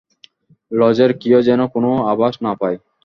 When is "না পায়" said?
2.45-2.77